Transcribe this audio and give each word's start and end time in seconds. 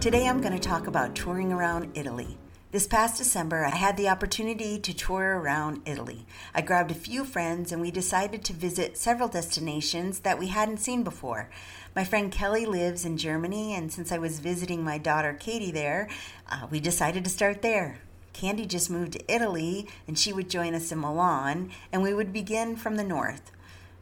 Today 0.00 0.28
I'm 0.28 0.40
going 0.40 0.52
to 0.52 0.60
talk 0.60 0.86
about 0.86 1.16
touring 1.16 1.52
around 1.52 1.90
Italy. 1.94 2.38
This 2.70 2.86
past 2.86 3.18
December, 3.18 3.64
I 3.64 3.74
had 3.74 3.96
the 3.96 4.08
opportunity 4.08 4.78
to 4.78 4.94
tour 4.94 5.40
around 5.40 5.82
Italy. 5.86 6.24
I 6.54 6.60
grabbed 6.60 6.92
a 6.92 6.94
few 6.94 7.24
friends 7.24 7.72
and 7.72 7.82
we 7.82 7.90
decided 7.90 8.44
to 8.44 8.52
visit 8.52 8.96
several 8.96 9.26
destinations 9.28 10.20
that 10.20 10.38
we 10.38 10.46
hadn't 10.46 10.78
seen 10.78 11.02
before. 11.02 11.50
My 11.96 12.04
friend 12.04 12.30
Kelly 12.30 12.64
lives 12.64 13.04
in 13.04 13.16
Germany, 13.16 13.74
and 13.74 13.92
since 13.92 14.12
I 14.12 14.18
was 14.18 14.38
visiting 14.38 14.84
my 14.84 14.98
daughter 14.98 15.32
Katie 15.34 15.72
there, 15.72 16.08
uh, 16.48 16.68
we 16.70 16.78
decided 16.78 17.24
to 17.24 17.30
start 17.30 17.60
there. 17.60 17.98
Candy 18.32 18.66
just 18.66 18.88
moved 18.88 19.14
to 19.14 19.34
Italy 19.34 19.88
and 20.06 20.16
she 20.16 20.32
would 20.32 20.48
join 20.48 20.74
us 20.76 20.92
in 20.92 21.00
Milan, 21.00 21.72
and 21.92 22.04
we 22.04 22.14
would 22.14 22.32
begin 22.32 22.76
from 22.76 22.94
the 22.94 23.02
north. 23.02 23.50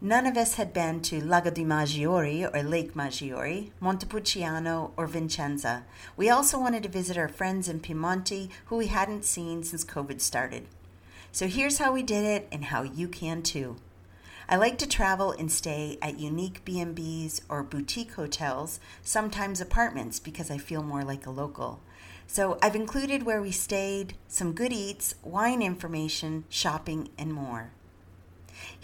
None 0.07 0.27
of 0.27 0.37
us 0.37 0.55
had 0.55 0.73
been 0.73 1.01
to 1.01 1.21
Lago 1.21 1.51
di 1.51 1.65
Maggiore 1.65 2.49
or 2.55 2.63
Lake 2.63 2.95
Maggiore, 2.95 3.73
Montepulciano, 3.81 4.93
or 4.97 5.09
Vicenza. 5.09 5.83
We 6.17 6.31
also 6.31 6.61
wanted 6.61 6.85
to 6.85 6.89
visit 6.89 7.19
our 7.19 7.27
friends 7.27 7.69
in 7.69 7.81
Piemonte 7.81 8.51
who 8.67 8.77
we 8.77 8.87
hadn't 8.87 9.25
seen 9.25 9.65
since 9.65 9.85
COVID 9.85 10.21
started. 10.21 10.69
So 11.33 11.49
here's 11.49 11.79
how 11.79 11.93
we 11.93 12.05
did 12.05 12.25
it 12.25 12.47
and 12.53 12.67
how 12.67 12.85
you 12.85 13.09
can 13.09 13.43
too. 13.43 13.79
I 14.49 14.55
like 14.55 14.79
to 14.79 14.89
travel 14.89 15.33
and 15.33 15.51
stay 15.51 15.99
at 16.01 16.21
unique 16.21 16.65
B&Bs 16.65 17.41
or 17.49 17.65
boutique 17.65 18.13
hotels, 18.13 18.79
sometimes 19.03 19.61
apartments 19.61 20.21
because 20.21 20.53
I 20.53 20.59
feel 20.59 20.85
more 20.85 21.03
like 21.03 21.27
a 21.27 21.31
local. 21.31 21.81
So 22.29 22.59
I've 22.63 22.77
included 22.77 23.25
where 23.25 23.43
we 23.43 23.51
stayed, 23.51 24.15
some 24.29 24.53
good 24.53 24.73
eats, 24.73 25.17
wine 25.25 25.63
information, 25.63 26.45
shopping, 26.49 27.09
and 27.19 27.35
more. 27.35 27.73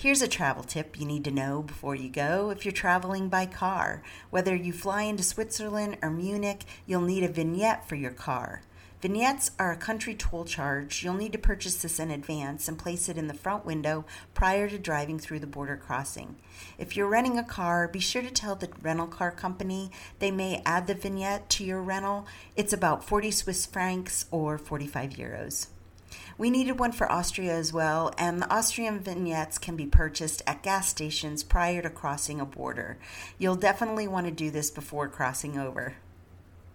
Here's 0.03 0.20
a 0.20 0.27
travel 0.27 0.64
tip 0.64 0.98
you 0.98 1.06
need 1.06 1.22
to 1.27 1.31
know 1.31 1.62
before 1.62 1.95
you 1.95 2.08
go 2.08 2.50
if 2.50 2.64
you're 2.64 2.72
traveling 2.72 3.28
by 3.28 3.47
car. 3.47 4.03
Whether 4.31 4.53
you 4.53 4.72
fly 4.72 5.03
into 5.03 5.22
Switzerland 5.22 5.97
or 6.03 6.11
Munich, 6.11 6.64
you'll 6.86 7.03
need 7.03 7.22
a 7.22 7.28
vignette 7.28 7.89
for 7.89 7.95
your 7.95 8.11
car. 8.11 8.62
Vignettes 9.00 9.53
are 9.61 9.70
a 9.70 9.77
country 9.77 10.17
toll 10.17 10.45
charge. 10.45 11.05
You'll 11.05 11.14
need 11.14 11.30
to 11.34 11.39
purchase 11.39 11.77
this 11.77 12.00
in 12.00 12.11
advance 12.11 12.67
and 12.67 12.77
place 12.77 13.08
it 13.08 13.17
in 13.17 13.28
the 13.28 13.33
front 13.33 13.64
window 13.64 14.05
prior 14.34 14.69
to 14.69 14.77
driving 14.77 15.20
through 15.20 15.39
the 15.39 15.47
border 15.47 15.77
crossing. 15.77 16.34
If 16.78 16.97
you're 16.97 17.06
renting 17.06 17.39
a 17.39 17.45
car, 17.45 17.86
be 17.86 18.00
sure 18.00 18.23
to 18.23 18.30
tell 18.33 18.56
the 18.56 18.70
rental 18.83 19.06
car 19.06 19.30
company 19.30 19.92
they 20.19 20.33
may 20.33 20.62
add 20.67 20.89
the 20.89 20.95
vignette 20.95 21.48
to 21.50 21.64
your 21.64 21.80
rental. 21.80 22.27
It's 22.56 22.73
about 22.73 23.05
40 23.05 23.30
Swiss 23.30 23.67
francs 23.67 24.25
or 24.33 24.58
45 24.58 25.11
euros. 25.11 25.69
We 26.43 26.51
needed 26.51 26.81
one 26.81 26.91
for 26.91 27.09
Austria 27.09 27.55
as 27.55 27.73
well, 27.73 28.12
and 28.19 28.43
the 28.43 28.53
Austrian 28.53 28.98
vignettes 28.98 29.59
can 29.59 29.77
be 29.77 29.87
purchased 29.87 30.43
at 30.45 30.65
gas 30.65 30.89
stations 30.89 31.45
prior 31.45 31.81
to 31.83 31.89
crossing 31.89 32.41
a 32.41 32.45
border. 32.45 32.98
You'll 33.39 33.55
definitely 33.55 34.09
want 34.09 34.27
to 34.27 34.33
do 34.33 34.51
this 34.51 34.69
before 34.69 35.07
crossing 35.07 35.57
over. 35.57 35.95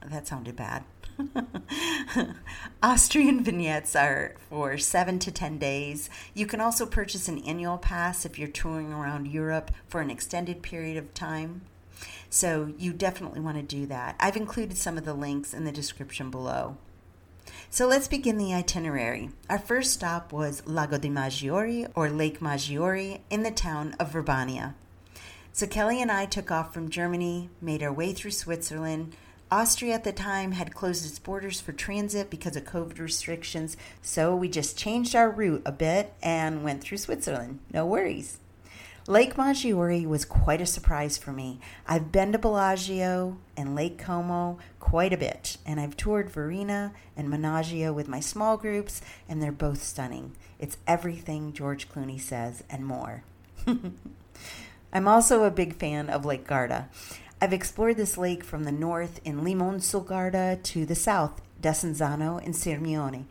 That 0.05 0.25
sounded 0.25 0.55
bad. 0.55 0.85
Austrian 2.81 3.43
vignettes 3.43 3.93
are 3.93 4.35
for 4.49 4.77
seven 4.77 5.19
to 5.19 5.33
ten 5.33 5.57
days. 5.57 6.09
You 6.33 6.45
can 6.45 6.61
also 6.61 6.85
purchase 6.85 7.27
an 7.27 7.39
annual 7.39 7.77
pass 7.77 8.25
if 8.25 8.39
you're 8.39 8.47
touring 8.47 8.93
around 8.93 9.27
Europe 9.27 9.71
for 9.89 9.99
an 9.99 10.09
extended 10.09 10.61
period 10.61 10.95
of 10.95 11.13
time. 11.13 11.63
So, 12.29 12.71
you 12.77 12.93
definitely 12.93 13.41
want 13.41 13.57
to 13.57 13.63
do 13.63 13.85
that. 13.87 14.15
I've 14.17 14.37
included 14.37 14.77
some 14.77 14.97
of 14.97 15.03
the 15.03 15.13
links 15.13 15.53
in 15.53 15.65
the 15.65 15.73
description 15.73 16.31
below. 16.31 16.77
So 17.69 17.85
let's 17.85 18.07
begin 18.07 18.37
the 18.37 18.53
itinerary. 18.53 19.29
Our 19.49 19.59
first 19.59 19.93
stop 19.93 20.31
was 20.31 20.65
Lago 20.65 20.97
di 20.97 21.09
Maggiore 21.09 21.91
or 21.95 22.09
Lake 22.09 22.39
Maggiore 22.39 23.19
in 23.29 23.43
the 23.43 23.51
town 23.51 23.93
of 23.99 24.13
Verbania. 24.13 24.73
So 25.51 25.67
Kelly 25.67 26.01
and 26.01 26.09
I 26.09 26.25
took 26.25 26.49
off 26.49 26.73
from 26.73 26.89
Germany, 26.89 27.49
made 27.61 27.83
our 27.83 27.91
way 27.91 28.13
through 28.13 28.31
Switzerland. 28.31 29.15
Austria 29.51 29.95
at 29.95 30.05
the 30.05 30.13
time 30.13 30.53
had 30.53 30.73
closed 30.73 31.05
its 31.05 31.19
borders 31.19 31.59
for 31.59 31.73
transit 31.73 32.29
because 32.29 32.55
of 32.55 32.63
COVID 32.63 32.99
restrictions, 32.99 33.75
so 34.01 34.35
we 34.35 34.49
just 34.49 34.77
changed 34.77 35.15
our 35.15 35.29
route 35.29 35.61
a 35.65 35.71
bit 35.71 36.13
and 36.23 36.63
went 36.63 36.81
through 36.81 36.97
Switzerland. 36.97 37.59
No 37.73 37.85
worries. 37.85 38.39
Lake 39.09 39.35
Maggiore 39.35 40.05
was 40.05 40.25
quite 40.25 40.59
a 40.59 40.65
surprise 40.65 41.17
for 41.17 41.31
me. 41.31 41.61
I've 41.87 42.11
been 42.11 42.33
to 42.33 42.37
Bellagio 42.37 43.37
and 43.55 43.73
Lake 43.73 43.97
Como 43.97 44.59
quite 44.81 45.13
a 45.13 45.17
bit, 45.17 45.55
and 45.65 45.79
I've 45.79 45.95
toured 45.95 46.29
Varenna 46.29 46.91
and 47.15 47.29
Menaggio 47.29 47.93
with 47.93 48.09
my 48.09 48.19
small 48.19 48.57
groups, 48.57 49.01
and 49.29 49.41
they're 49.41 49.53
both 49.53 49.81
stunning. 49.81 50.33
It's 50.59 50.75
everything 50.85 51.53
George 51.53 51.87
Clooney 51.87 52.19
says 52.19 52.65
and 52.69 52.85
more. 52.85 53.23
I'm 54.93 55.07
also 55.07 55.45
a 55.45 55.51
big 55.51 55.77
fan 55.77 56.09
of 56.09 56.25
Lake 56.25 56.45
Garda. 56.45 56.89
I've 57.39 57.53
explored 57.53 57.95
this 57.95 58.17
lake 58.17 58.43
from 58.43 58.65
the 58.65 58.73
north 58.73 59.21
in 59.23 59.41
Limon 59.41 59.79
sul 59.79 60.01
Garda 60.01 60.59
to 60.63 60.85
the 60.85 60.95
south, 60.95 61.41
Desenzano 61.61 62.43
and 62.43 62.53
Sirmione. 62.53 63.23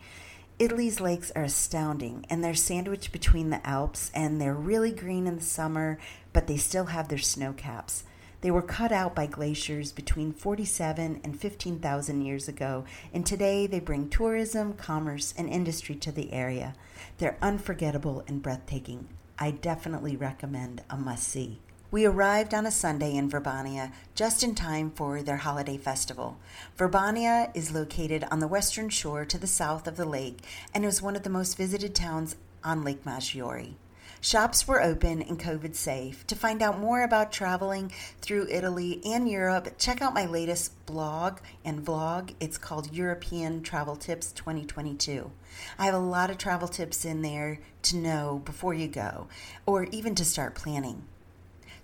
Italy's 0.59 0.99
lakes 0.99 1.31
are 1.35 1.43
astounding, 1.43 2.25
and 2.31 2.43
they're 2.43 2.55
sandwiched 2.55 3.11
between 3.11 3.51
the 3.51 3.65
Alps, 3.65 4.09
and 4.15 4.41
they're 4.41 4.55
really 4.55 4.91
green 4.91 5.27
in 5.27 5.35
the 5.35 5.43
summer, 5.43 5.99
but 6.33 6.47
they 6.47 6.57
still 6.57 6.85
have 6.85 7.09
their 7.09 7.19
snow 7.19 7.53
caps. 7.53 8.03
They 8.41 8.49
were 8.49 8.63
cut 8.63 8.91
out 8.91 9.13
by 9.13 9.27
glaciers 9.27 9.91
between 9.91 10.33
47 10.33 11.21
and 11.23 11.39
15,000 11.39 12.21
years 12.23 12.47
ago, 12.47 12.85
and 13.13 13.23
today 13.23 13.67
they 13.67 13.79
bring 13.79 14.09
tourism, 14.09 14.73
commerce, 14.73 15.31
and 15.37 15.47
industry 15.47 15.93
to 15.97 16.11
the 16.11 16.33
area. 16.33 16.73
They're 17.19 17.37
unforgettable 17.39 18.23
and 18.27 18.41
breathtaking. 18.41 19.09
I 19.37 19.51
definitely 19.51 20.15
recommend 20.15 20.81
a 20.89 20.97
must 20.97 21.27
see. 21.27 21.59
We 21.89 22.05
arrived 22.05 22.53
on 22.53 22.65
a 22.65 22.71
Sunday 22.71 23.15
in 23.15 23.29
Verbania 23.29 23.93
just 24.13 24.43
in 24.43 24.55
time 24.55 24.91
for 24.91 25.23
their 25.23 25.37
holiday 25.37 25.77
festival. 25.77 26.37
Verbania 26.77 27.49
is 27.55 27.71
located 27.71 28.25
on 28.29 28.41
the 28.41 28.47
western 28.47 28.89
shore 28.89 29.23
to 29.23 29.37
the 29.37 29.47
south 29.47 29.87
of 29.87 29.95
the 29.95 30.03
lake 30.03 30.39
and 30.73 30.83
is 30.83 31.01
one 31.01 31.15
of 31.15 31.23
the 31.23 31.29
most 31.29 31.55
visited 31.55 31.95
towns 31.95 32.35
on 32.61 32.83
Lake 32.83 33.05
Maggiore. 33.05 33.75
Shops 34.19 34.67
were 34.67 34.83
open 34.83 35.21
and 35.21 35.39
COVID 35.39 35.75
safe. 35.75 36.27
To 36.27 36.35
find 36.35 36.61
out 36.61 36.77
more 36.77 37.03
about 37.03 37.31
traveling 37.31 37.93
through 38.19 38.49
Italy 38.49 38.99
and 39.05 39.29
Europe, 39.29 39.75
check 39.77 40.01
out 40.01 40.13
my 40.13 40.25
latest 40.25 40.85
blog 40.87 41.37
and 41.63 41.85
vlog. 41.85 42.33
It's 42.41 42.57
called 42.57 42.93
European 42.93 43.61
Travel 43.61 43.95
Tips 43.95 44.33
2022. 44.33 45.31
I 45.79 45.85
have 45.85 45.93
a 45.93 45.99
lot 45.99 46.29
of 46.31 46.37
travel 46.37 46.67
tips 46.67 47.05
in 47.05 47.21
there 47.21 47.59
to 47.83 47.95
know 47.95 48.41
before 48.43 48.73
you 48.73 48.89
go 48.89 49.29
or 49.65 49.85
even 49.85 50.15
to 50.15 50.25
start 50.25 50.53
planning. 50.53 51.03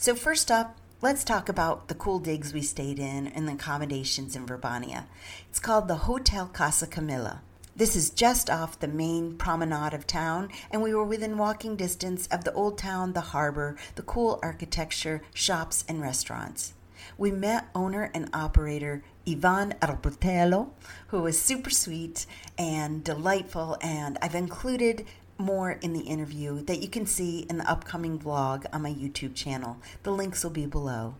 So, 0.03 0.15
first 0.15 0.51
up, 0.51 0.75
let's 1.01 1.23
talk 1.23 1.47
about 1.47 1.87
the 1.87 1.95
cool 1.95 2.19
digs 2.19 2.53
we 2.53 2.61
stayed 2.61 2.99
in 2.99 3.25
and 3.25 3.47
the 3.47 3.53
accommodations 3.53 4.35
in 4.35 4.45
Verbania. 4.45 5.05
It's 5.49 5.61
called 5.61 5.87
the 5.87 5.95
Hotel 5.95 6.45
Casa 6.45 6.87
Camilla. 6.87 7.41
This 7.73 7.95
is 7.95 8.09
just 8.09 8.49
off 8.49 8.77
the 8.77 8.89
main 8.89 9.37
promenade 9.37 9.93
of 9.93 10.05
town, 10.05 10.49
and 10.69 10.81
we 10.81 10.93
were 10.93 11.05
within 11.05 11.37
walking 11.37 11.77
distance 11.77 12.27
of 12.27 12.43
the 12.43 12.51
old 12.51 12.77
town, 12.77 13.13
the 13.13 13.31
harbor, 13.31 13.77
the 13.95 14.01
cool 14.01 14.41
architecture, 14.43 15.21
shops, 15.33 15.85
and 15.87 16.01
restaurants. 16.01 16.73
We 17.17 17.31
met 17.31 17.69
owner 17.73 18.11
and 18.13 18.29
operator 18.33 19.03
Ivan 19.25 19.73
Arbutello, 19.81 20.71
who 21.07 21.21
was 21.21 21.41
super 21.41 21.69
sweet 21.69 22.25
and 22.57 23.05
delightful, 23.05 23.77
and 23.81 24.17
I've 24.21 24.35
included 24.35 25.05
more 25.37 25.71
in 25.71 25.93
the 25.93 26.01
interview 26.01 26.63
that 26.63 26.81
you 26.81 26.87
can 26.87 27.05
see 27.05 27.45
in 27.49 27.57
the 27.57 27.69
upcoming 27.69 28.19
vlog 28.19 28.65
on 28.71 28.81
my 28.81 28.91
YouTube 28.91 29.35
channel. 29.35 29.77
The 30.03 30.11
links 30.11 30.43
will 30.43 30.51
be 30.51 30.65
below. 30.65 31.15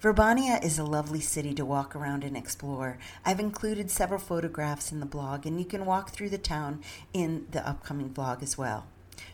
Verbania 0.00 0.62
is 0.62 0.78
a 0.78 0.84
lovely 0.84 1.20
city 1.20 1.52
to 1.54 1.64
walk 1.64 1.96
around 1.96 2.22
and 2.22 2.36
explore. 2.36 2.98
I've 3.24 3.40
included 3.40 3.90
several 3.90 4.20
photographs 4.20 4.92
in 4.92 5.00
the 5.00 5.06
blog, 5.06 5.44
and 5.44 5.58
you 5.58 5.66
can 5.66 5.86
walk 5.86 6.10
through 6.10 6.30
the 6.30 6.38
town 6.38 6.82
in 7.12 7.48
the 7.50 7.68
upcoming 7.68 8.10
vlog 8.10 8.40
as 8.40 8.56
well. 8.56 8.86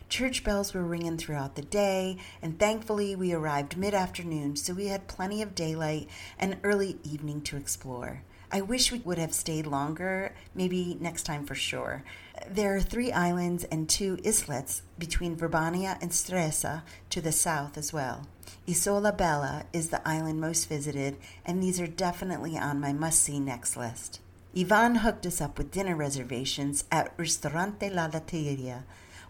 Church 0.09 0.43
bells 0.43 0.73
were 0.73 0.83
ringing 0.83 1.17
throughout 1.17 1.55
the 1.55 1.61
day, 1.61 2.17
and 2.41 2.57
thankfully 2.57 3.15
we 3.15 3.31
arrived 3.31 3.77
mid 3.77 3.93
afternoon, 3.93 4.55
so 4.55 4.73
we 4.73 4.87
had 4.87 5.07
plenty 5.07 5.43
of 5.43 5.53
daylight 5.53 6.09
and 6.39 6.57
early 6.63 6.97
evening 7.03 7.41
to 7.41 7.57
explore. 7.57 8.23
I 8.51 8.61
wish 8.61 8.91
we 8.91 8.99
would 8.99 9.17
have 9.17 9.33
stayed 9.33 9.65
longer, 9.65 10.33
maybe 10.53 10.97
next 10.99 11.23
time 11.23 11.45
for 11.45 11.55
sure. 11.55 12.03
There 12.49 12.75
are 12.75 12.81
three 12.81 13.11
islands 13.11 13.63
and 13.65 13.89
two 13.89 14.19
islets 14.25 14.81
between 14.99 15.35
Verbania 15.35 15.97
and 16.01 16.11
Stresa 16.11 16.83
to 17.09 17.21
the 17.21 17.31
south 17.31 17.77
as 17.77 17.91
well. 17.91 18.27
Isola 18.69 19.11
Bella 19.11 19.65
is 19.73 19.89
the 19.89 20.07
island 20.07 20.39
most 20.39 20.69
visited, 20.69 21.17
and 21.45 21.61
these 21.61 21.79
are 21.79 21.87
definitely 21.87 22.57
on 22.57 22.79
my 22.79 22.93
must 22.93 23.21
see 23.21 23.39
next 23.39 23.75
list. 23.77 24.19
Ivan 24.57 24.95
hooked 24.95 25.25
us 25.25 25.41
up 25.41 25.57
with 25.57 25.71
dinner 25.71 25.95
reservations 25.95 26.85
at 26.91 27.13
Ristorante 27.17 27.89
La 27.89 28.07
Latteria, 28.07 28.83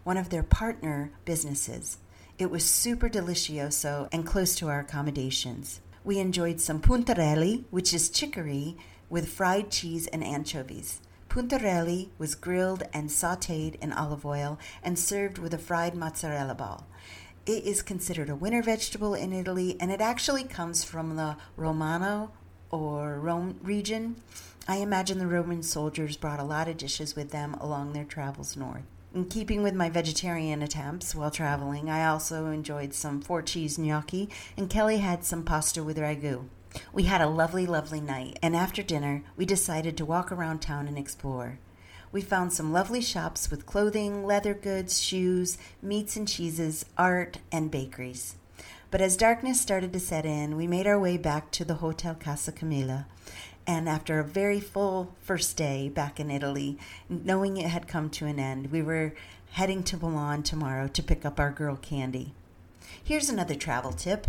one 0.04 0.16
of 0.16 0.30
their 0.30 0.42
partner 0.42 1.10
businesses. 1.24 1.98
It 2.38 2.50
was 2.50 2.64
super 2.64 3.08
delicioso 3.08 4.08
and 4.12 4.26
close 4.26 4.54
to 4.56 4.68
our 4.68 4.80
accommodations. 4.80 5.80
We 6.04 6.18
enjoyed 6.18 6.60
some 6.60 6.80
puntarelli, 6.80 7.64
which 7.70 7.92
is 7.92 8.10
chicory 8.10 8.76
with 9.08 9.28
fried 9.28 9.70
cheese 9.70 10.06
and 10.08 10.22
anchovies. 10.24 11.00
Puntarelli 11.28 12.08
was 12.18 12.34
grilled 12.34 12.84
and 12.92 13.10
sauteed 13.10 13.74
in 13.76 13.92
olive 13.92 14.24
oil 14.24 14.58
and 14.82 14.98
served 14.98 15.38
with 15.38 15.52
a 15.52 15.58
fried 15.58 15.94
mozzarella 15.94 16.54
ball. 16.54 16.86
It 17.44 17.64
is 17.64 17.82
considered 17.82 18.30
a 18.30 18.34
winter 18.34 18.62
vegetable 18.62 19.14
in 19.14 19.32
Italy 19.32 19.76
and 19.78 19.92
it 19.92 20.00
actually 20.00 20.44
comes 20.44 20.82
from 20.82 21.16
the 21.16 21.36
Romano 21.56 22.32
or 22.70 23.18
Rome 23.20 23.60
region. 23.62 24.16
I 24.66 24.76
imagine 24.76 25.18
the 25.18 25.26
Roman 25.26 25.62
soldiers 25.62 26.16
brought 26.16 26.40
a 26.40 26.44
lot 26.44 26.68
of 26.68 26.76
dishes 26.76 27.14
with 27.14 27.30
them 27.30 27.54
along 27.54 27.92
their 27.92 28.04
travels 28.04 28.56
north. 28.56 28.82
In 29.14 29.26
keeping 29.26 29.62
with 29.62 29.74
my 29.74 29.88
vegetarian 29.88 30.60
attempts 30.60 31.14
while 31.14 31.30
traveling, 31.30 31.88
I 31.88 32.06
also 32.06 32.46
enjoyed 32.46 32.92
some 32.92 33.22
four 33.22 33.40
cheese 33.40 33.78
gnocchi, 33.78 34.28
and 34.56 34.68
Kelly 34.68 34.98
had 34.98 35.24
some 35.24 35.42
pasta 35.42 35.82
with 35.82 35.96
ragu. 35.96 36.46
We 36.92 37.04
had 37.04 37.20
a 37.20 37.28
lovely, 37.28 37.66
lovely 37.66 38.00
night, 38.00 38.38
and 38.42 38.56
after 38.56 38.82
dinner, 38.82 39.22
we 39.36 39.46
decided 39.46 39.96
to 39.96 40.04
walk 40.04 40.32
around 40.32 40.60
town 40.60 40.88
and 40.88 40.98
explore. 40.98 41.58
We 42.12 42.22
found 42.22 42.52
some 42.52 42.72
lovely 42.72 43.00
shops 43.00 43.50
with 43.50 43.66
clothing, 43.66 44.24
leather 44.24 44.54
goods, 44.54 45.02
shoes, 45.02 45.58
meats 45.82 46.16
and 46.16 46.26
cheeses, 46.26 46.86
art, 46.96 47.38
and 47.52 47.70
bakeries. 47.70 48.36
But 48.90 49.00
as 49.00 49.16
darkness 49.16 49.60
started 49.60 49.92
to 49.92 50.00
set 50.00 50.24
in, 50.24 50.56
we 50.56 50.66
made 50.66 50.86
our 50.86 50.98
way 50.98 51.18
back 51.18 51.50
to 51.52 51.64
the 51.64 51.74
Hotel 51.74 52.14
Casa 52.14 52.52
Camilla. 52.52 53.06
And 53.66 53.88
after 53.88 54.20
a 54.20 54.24
very 54.24 54.60
full 54.60 55.14
first 55.20 55.56
day 55.56 55.88
back 55.88 56.20
in 56.20 56.30
Italy, 56.30 56.78
knowing 57.08 57.56
it 57.56 57.66
had 57.66 57.88
come 57.88 58.08
to 58.10 58.26
an 58.26 58.38
end, 58.38 58.70
we 58.70 58.80
were 58.80 59.12
heading 59.50 59.82
to 59.82 59.96
Milan 59.96 60.42
tomorrow 60.42 60.86
to 60.88 61.02
pick 61.02 61.24
up 61.24 61.40
our 61.40 61.50
girl 61.50 61.76
Candy. 61.76 62.32
Here's 63.02 63.28
another 63.28 63.56
travel 63.56 63.92
tip. 63.92 64.28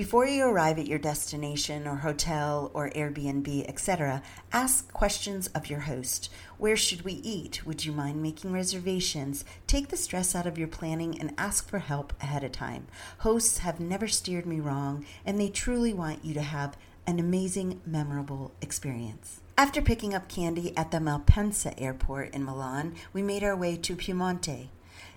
Before 0.00 0.24
you 0.24 0.46
arrive 0.46 0.78
at 0.78 0.86
your 0.86 0.98
destination 0.98 1.86
or 1.86 1.96
hotel 1.96 2.70
or 2.72 2.88
Airbnb, 2.88 3.68
etc., 3.68 4.22
ask 4.50 4.90
questions 4.94 5.48
of 5.48 5.68
your 5.68 5.80
host. 5.80 6.30
Where 6.56 6.74
should 6.74 7.02
we 7.02 7.12
eat? 7.12 7.66
Would 7.66 7.84
you 7.84 7.92
mind 7.92 8.22
making 8.22 8.50
reservations? 8.50 9.44
Take 9.66 9.88
the 9.88 9.98
stress 9.98 10.34
out 10.34 10.46
of 10.46 10.56
your 10.56 10.68
planning 10.68 11.20
and 11.20 11.34
ask 11.36 11.68
for 11.68 11.80
help 11.80 12.14
ahead 12.22 12.42
of 12.42 12.52
time. 12.52 12.86
Hosts 13.18 13.58
have 13.58 13.78
never 13.78 14.08
steered 14.08 14.46
me 14.46 14.58
wrong, 14.58 15.04
and 15.26 15.38
they 15.38 15.50
truly 15.50 15.92
want 15.92 16.24
you 16.24 16.32
to 16.32 16.40
have 16.40 16.78
an 17.06 17.20
amazing, 17.20 17.82
memorable 17.84 18.52
experience. 18.62 19.42
After 19.58 19.82
picking 19.82 20.14
up 20.14 20.28
Candy 20.28 20.74
at 20.78 20.92
the 20.92 20.96
Malpensa 20.96 21.74
airport 21.76 22.32
in 22.34 22.42
Milan, 22.42 22.94
we 23.12 23.20
made 23.20 23.44
our 23.44 23.54
way 23.54 23.76
to 23.76 23.96
Piemonte. 23.96 24.68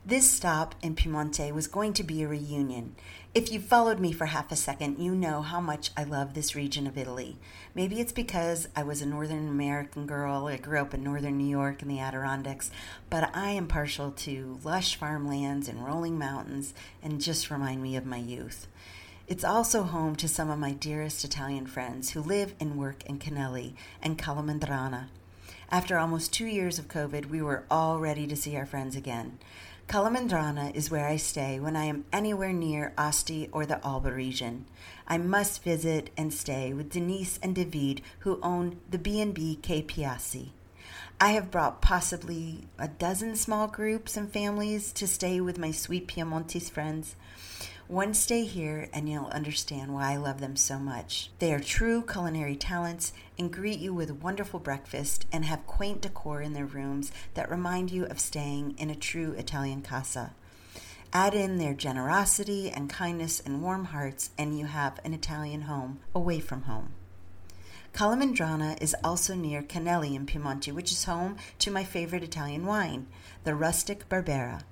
This 0.05 0.29
stop 0.29 0.75
in 0.81 0.95
Piemonte 0.95 1.53
was 1.53 1.67
going 1.67 1.93
to 1.93 2.03
be 2.03 2.23
a 2.23 2.27
reunion. 2.27 2.97
If 3.33 3.53
you 3.53 3.61
followed 3.61 4.01
me 4.01 4.11
for 4.11 4.25
half 4.25 4.51
a 4.51 4.55
second, 4.57 4.99
you 4.99 5.15
know 5.15 5.41
how 5.41 5.61
much 5.61 5.91
I 5.95 6.03
love 6.03 6.33
this 6.33 6.55
region 6.55 6.87
of 6.87 6.97
Italy. 6.97 7.37
Maybe 7.73 8.01
it's 8.01 8.11
because 8.11 8.67
I 8.75 8.83
was 8.83 9.01
a 9.01 9.05
Northern 9.05 9.47
American 9.47 10.05
girl. 10.05 10.47
I 10.47 10.57
grew 10.57 10.81
up 10.81 10.93
in 10.93 11.05
Northern 11.05 11.37
New 11.37 11.47
York 11.47 11.81
in 11.81 11.87
the 11.87 12.01
Adirondacks, 12.01 12.69
but 13.09 13.33
I 13.33 13.51
am 13.51 13.67
partial 13.67 14.11
to 14.11 14.59
lush 14.61 14.97
farmlands 14.97 15.69
and 15.69 15.85
rolling 15.85 16.19
mountains 16.19 16.73
and 17.01 17.21
just 17.21 17.49
remind 17.49 17.81
me 17.81 17.95
of 17.95 18.05
my 18.05 18.17
youth. 18.17 18.67
It's 19.29 19.45
also 19.45 19.83
home 19.83 20.17
to 20.17 20.27
some 20.27 20.49
of 20.49 20.59
my 20.59 20.73
dearest 20.73 21.23
Italian 21.23 21.65
friends 21.65 22.09
who 22.09 22.21
live 22.21 22.55
and 22.59 22.77
work 22.77 23.05
in 23.05 23.19
Canelli 23.19 23.75
and 24.01 24.17
Calamandrana. 24.17 25.05
After 25.71 25.97
almost 25.97 26.33
two 26.33 26.45
years 26.45 26.77
of 26.77 26.89
COVID, 26.89 27.27
we 27.29 27.41
were 27.41 27.63
all 27.71 27.99
ready 27.99 28.27
to 28.27 28.35
see 28.35 28.55
our 28.57 28.65
friends 28.65 28.95
again. 28.97 29.39
Calamandrana 29.87 30.73
is 30.73 30.89
where 30.89 31.07
I 31.07 31.17
stay 31.17 31.59
when 31.59 31.75
I 31.75 31.85
am 31.85 32.05
anywhere 32.11 32.53
near 32.53 32.93
Asti 32.97 33.49
or 33.51 33.65
the 33.65 33.85
Alba 33.85 34.11
region. 34.11 34.65
I 35.07 35.17
must 35.17 35.61
visit 35.61 36.09
and 36.17 36.33
stay 36.33 36.73
with 36.73 36.89
Denise 36.89 37.37
and 37.43 37.53
David, 37.53 38.01
who 38.19 38.39
own 38.41 38.79
the 38.89 38.97
B&B 38.97 39.59
Che 39.61 39.83
Piasi. 39.83 40.51
I 41.19 41.31
have 41.33 41.51
brought 41.51 41.81
possibly 41.81 42.67
a 42.79 42.87
dozen 42.87 43.35
small 43.35 43.67
groups 43.67 44.17
and 44.17 44.31
families 44.31 44.91
to 44.93 45.05
stay 45.05 45.39
with 45.39 45.59
my 45.59 45.71
sweet 45.71 46.07
Piemontese 46.07 46.69
friends. 46.69 47.15
One 47.93 48.15
stay 48.15 48.45
here 48.45 48.89
and 48.91 49.07
you'll 49.07 49.27
understand 49.27 49.93
why 49.93 50.13
I 50.13 50.15
love 50.15 50.41
them 50.41 50.55
so 50.55 50.79
much. 50.79 51.29
They 51.37 51.53
are 51.53 51.59
true 51.59 52.01
culinary 52.01 52.55
talents 52.55 53.13
and 53.37 53.53
greet 53.53 53.77
you 53.77 53.93
with 53.93 54.23
wonderful 54.23 54.59
breakfast 54.59 55.27
and 55.31 55.45
have 55.45 55.67
quaint 55.67 56.01
decor 56.01 56.41
in 56.41 56.53
their 56.53 56.65
rooms 56.65 57.11
that 57.35 57.51
remind 57.51 57.91
you 57.91 58.05
of 58.05 58.19
staying 58.19 58.73
in 58.79 58.89
a 58.89 58.95
true 58.95 59.33
Italian 59.33 59.83
casa. 59.83 60.33
Add 61.13 61.35
in 61.35 61.59
their 61.59 61.75
generosity 61.75 62.71
and 62.71 62.89
kindness 62.89 63.39
and 63.39 63.61
warm 63.61 63.85
hearts, 63.85 64.31
and 64.39 64.57
you 64.57 64.65
have 64.65 64.99
an 65.05 65.13
Italian 65.13 65.61
home 65.61 65.99
away 66.15 66.39
from 66.39 66.63
home. 66.63 66.93
Calamandrana 67.93 68.81
is 68.81 68.95
also 69.03 69.35
near 69.35 69.61
Canelli 69.61 70.15
in 70.15 70.25
Piemonte, 70.25 70.73
which 70.73 70.91
is 70.91 71.03
home 71.03 71.37
to 71.59 71.69
my 71.69 71.83
favorite 71.83 72.23
Italian 72.23 72.65
wine, 72.65 73.05
the 73.43 73.53
rustic 73.53 74.09
Barbera. 74.09 74.63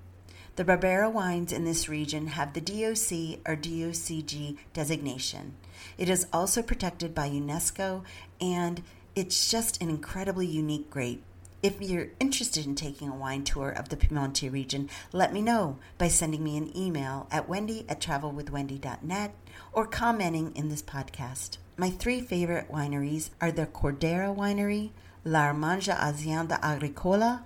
The 0.62 0.78
Barbera 0.78 1.12
wines 1.12 1.52
in 1.52 1.66
this 1.66 1.90
region 1.90 2.28
have 2.28 2.54
the 2.54 2.62
DOC 2.62 3.40
or 3.48 3.56
DOCG 3.56 4.60
designation. 4.74 5.56
It 5.98 6.08
is 6.08 6.28
also 6.32 6.62
protected 6.62 7.16
by 7.16 7.32
UNESCO 7.32 8.04
and 8.40 8.84
it's 9.16 9.50
just 9.50 9.82
an 9.82 9.90
incredibly 9.90 10.46
unique 10.46 10.92
grape. 10.92 11.24
If 11.64 11.82
you're 11.82 12.10
interested 12.20 12.68
in 12.68 12.76
taking 12.76 13.10
a 13.10 13.16
wine 13.16 13.44
tour 13.44 13.72
of 13.72 13.90
the 13.90 13.98
Piemonte 13.98 14.52
region, 14.52 14.88
let 15.12 15.34
me 15.34 15.42
know 15.42 15.80
by 15.98 16.10
sending 16.10 16.44
me 16.44 16.58
an 16.58 16.78
email 16.78 17.26
at 17.32 17.50
wendy 17.50 17.84
at 17.90 18.00
travelwithwendy.net 18.00 19.34
or 19.74 19.88
commenting 19.88 20.56
in 20.56 20.70
this 20.70 20.84
podcast. 20.84 21.58
My 21.76 21.90
three 21.90 22.22
favorite 22.22 22.72
wineries 22.72 23.32
are 23.42 23.52
the 23.52 23.66
Cordara 23.66 24.38
Winery, 24.38 24.92
La 25.26 25.52
Armangia 25.52 25.98
Azienda 25.98 26.60
Agricola, 26.62 27.46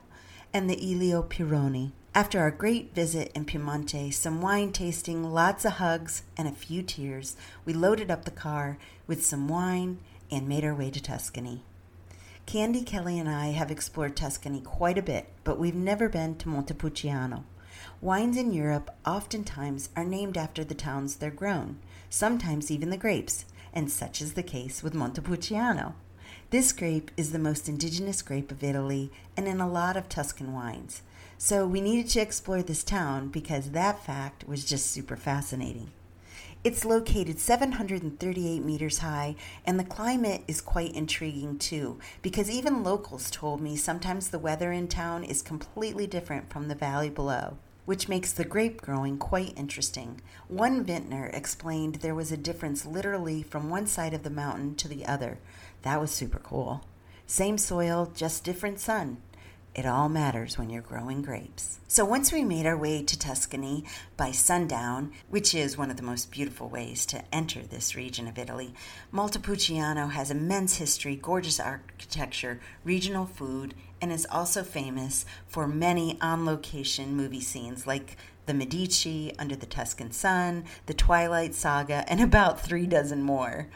and 0.53 0.69
the 0.69 0.75
Elio 0.75 1.21
Perrone. 1.23 1.93
After 2.15 2.39
our 2.39 2.49
great 2.49 2.95
visit 2.95 3.29
in 3.35 3.43
Piemonte, 3.43 4.13
some 4.13 4.41
wine 4.41 4.71
tasting, 4.71 5.33
lots 5.33 5.65
of 5.65 5.73
hugs, 5.73 6.23
and 6.37 6.47
a 6.47 6.53
few 6.53 6.81
tears, 6.81 7.35
we 7.65 7.73
loaded 7.73 8.09
up 8.09 8.23
the 8.23 8.31
car 8.31 8.77
with 9.05 9.25
some 9.25 9.49
wine 9.49 9.99
and 10.31 10.47
made 10.47 10.63
our 10.63 10.73
way 10.73 10.89
to 10.91 11.01
Tuscany. 11.01 11.63
Candy 12.45 12.83
Kelly 12.83 13.19
and 13.19 13.27
I 13.27 13.47
have 13.47 13.69
explored 13.69 14.15
Tuscany 14.15 14.61
quite 14.61 14.97
a 14.97 15.01
bit, 15.01 15.27
but 15.43 15.59
we've 15.59 15.75
never 15.75 16.07
been 16.07 16.37
to 16.37 16.47
Montepulciano. 16.47 17.43
Wines 17.99 18.37
in 18.37 18.53
Europe 18.53 18.95
oftentimes 19.05 19.89
are 19.93 20.05
named 20.05 20.37
after 20.37 20.63
the 20.63 20.73
towns 20.73 21.17
they're 21.17 21.31
grown, 21.31 21.79
sometimes 22.09 22.71
even 22.71 22.91
the 22.91 22.97
grapes, 22.97 23.43
and 23.73 23.91
such 23.91 24.21
is 24.21 24.35
the 24.35 24.41
case 24.41 24.81
with 24.81 24.93
Montepulciano. 24.93 25.95
This 26.55 26.71
grape 26.71 27.11
is 27.17 27.33
the 27.33 27.37
most 27.37 27.67
indigenous 27.67 28.21
grape 28.21 28.49
of 28.49 28.63
Italy 28.63 29.11
and 29.35 29.45
in 29.45 29.59
a 29.59 29.67
lot 29.67 29.97
of 29.97 30.07
Tuscan 30.07 30.53
wines. 30.53 31.01
So 31.37 31.67
we 31.67 31.81
needed 31.81 32.09
to 32.11 32.21
explore 32.21 32.63
this 32.63 32.81
town 32.81 33.27
because 33.27 33.71
that 33.71 34.05
fact 34.05 34.47
was 34.47 34.63
just 34.63 34.85
super 34.85 35.17
fascinating. 35.17 35.91
It's 36.63 36.85
located 36.85 37.39
738 37.39 38.63
meters 38.63 38.99
high, 38.99 39.35
and 39.65 39.77
the 39.77 39.83
climate 39.83 40.45
is 40.47 40.61
quite 40.61 40.95
intriguing 40.95 41.59
too, 41.59 41.99
because 42.21 42.49
even 42.49 42.83
locals 42.85 43.29
told 43.29 43.59
me 43.59 43.75
sometimes 43.75 44.29
the 44.29 44.39
weather 44.39 44.71
in 44.71 44.87
town 44.87 45.25
is 45.25 45.41
completely 45.41 46.07
different 46.07 46.49
from 46.49 46.69
the 46.69 46.73
valley 46.73 47.09
below, 47.09 47.57
which 47.83 48.07
makes 48.07 48.31
the 48.31 48.45
grape 48.45 48.79
growing 48.81 49.17
quite 49.17 49.57
interesting. 49.57 50.21
One 50.47 50.85
vintner 50.85 51.29
explained 51.33 51.95
there 51.95 52.15
was 52.15 52.31
a 52.31 52.37
difference 52.37 52.85
literally 52.85 53.43
from 53.43 53.69
one 53.69 53.87
side 53.87 54.13
of 54.13 54.23
the 54.23 54.29
mountain 54.29 54.75
to 54.75 54.87
the 54.87 55.05
other. 55.05 55.37
That 55.85 56.01
was 56.01 56.09
super 56.09 56.39
cool. 56.39 56.83
Same 57.27 57.59
soil, 57.59 58.11
just 58.15 58.43
different 58.43 58.79
sun. 58.79 59.17
It 59.75 59.85
all 59.85 60.09
matters 60.09 60.57
when 60.57 60.71
you're 60.71 60.81
growing 60.81 61.21
grapes. 61.21 61.77
So 61.87 62.03
once 62.03 62.33
we 62.33 62.43
made 62.43 62.65
our 62.65 62.75
way 62.75 63.03
to 63.03 63.19
Tuscany 63.19 63.85
by 64.17 64.31
sundown, 64.31 65.11
which 65.29 65.53
is 65.53 65.77
one 65.77 65.91
of 65.91 65.97
the 65.97 66.01
most 66.03 66.31
beautiful 66.31 66.69
ways 66.69 67.05
to 67.07 67.23
enter 67.31 67.61
this 67.61 67.95
region 67.95 68.27
of 68.27 68.39
Italy, 68.39 68.73
Montepulciano 69.11 70.07
has 70.07 70.31
immense 70.31 70.77
history, 70.77 71.17
gorgeous 71.17 71.59
architecture, 71.59 72.59
regional 72.83 73.27
food, 73.27 73.75
and 74.01 74.11
is 74.11 74.25
also 74.31 74.63
famous 74.63 75.23
for 75.47 75.67
many 75.67 76.17
on 76.19 76.47
location 76.47 77.15
movie 77.15 77.41
scenes 77.41 77.85
like 77.85 78.17
the 78.47 78.55
Medici, 78.55 79.33
Under 79.37 79.55
the 79.55 79.67
Tuscan 79.67 80.11
Sun, 80.11 80.65
The 80.87 80.95
Twilight 80.95 81.53
Saga, 81.53 82.05
and 82.07 82.21
about 82.21 82.59
three 82.59 82.87
dozen 82.87 83.21
more. 83.21 83.67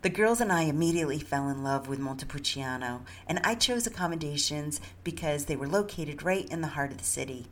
The 0.00 0.10
girls 0.10 0.40
and 0.40 0.52
I 0.52 0.62
immediately 0.62 1.18
fell 1.18 1.48
in 1.48 1.64
love 1.64 1.88
with 1.88 1.98
Montepulciano, 1.98 3.02
and 3.26 3.40
I 3.42 3.56
chose 3.56 3.84
accommodations 3.84 4.80
because 5.02 5.46
they 5.46 5.56
were 5.56 5.66
located 5.66 6.22
right 6.22 6.48
in 6.48 6.60
the 6.60 6.68
heart 6.68 6.92
of 6.92 6.98
the 6.98 7.04
city, 7.04 7.46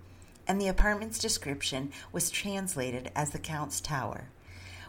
and 0.47 0.61
the 0.61 0.69
apartment's 0.69 1.19
description 1.19 1.91
was 2.13 2.31
translated 2.31 3.11
as 3.17 3.31
the 3.31 3.41
Count's 3.41 3.81
Tower. 3.81 4.29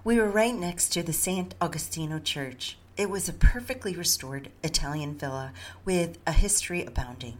We 0.03 0.17
were 0.17 0.29
right 0.29 0.53
next 0.53 0.89
to 0.89 1.01
the 1.01 1.13
St. 1.13 1.57
Augustino 1.59 2.23
Church. 2.23 2.77
It 2.95 3.09
was 3.09 3.27
a 3.27 3.33
perfectly 3.33 3.95
restored 3.95 4.51
Italian 4.63 5.15
villa 5.15 5.51
with 5.83 6.19
a 6.27 6.33
history 6.33 6.85
abounding. 6.85 7.39